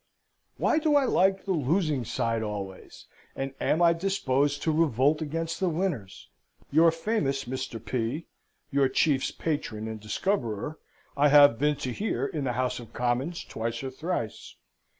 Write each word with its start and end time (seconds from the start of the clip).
Why 0.57 0.79
do 0.79 0.95
I 0.95 1.05
like 1.05 1.45
the 1.45 1.51
losing 1.51 2.05
side 2.05 2.41
always, 2.41 3.05
and 3.35 3.53
am 3.61 3.83
I 3.83 3.93
disposed 3.93 4.63
to 4.63 4.71
revolt 4.71 5.21
against 5.21 5.59
the 5.59 5.69
winners? 5.69 6.27
Your 6.71 6.89
famous 6.89 7.45
Mr. 7.45 7.79
P, 7.79 8.25
your 8.71 8.89
chief's 8.89 9.29
patron 9.29 9.87
and 9.87 9.99
discoverer, 9.99 10.79
I 11.15 11.27
have 11.29 11.59
been 11.59 11.75
to 11.75 11.91
hear 11.91 12.25
in 12.25 12.45
the 12.45 12.53
House 12.53 12.79
of 12.79 12.93
Commons 12.93 13.43
twice 13.43 13.83
or 13.83 13.91
thrice. 13.91 14.55